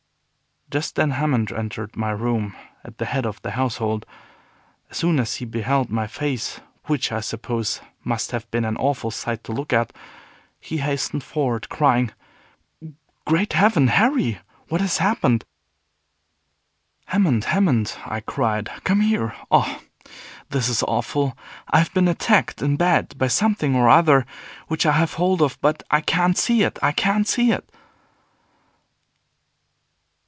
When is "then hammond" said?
0.95-1.51